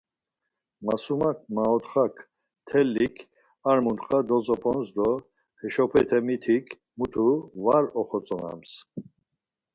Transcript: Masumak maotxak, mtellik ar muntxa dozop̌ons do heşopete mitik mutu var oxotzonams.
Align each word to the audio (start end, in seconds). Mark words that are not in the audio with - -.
Masumak 0.85 1.37
maotxak, 1.55 2.15
mtellik 2.59 3.15
ar 3.69 3.77
muntxa 3.85 4.17
dozop̌ons 4.29 4.87
do 4.95 5.09
heşopete 5.59 6.17
mitik 6.27 6.65
mutu 6.97 7.27
var 7.63 7.85
oxotzonams. 8.01 8.71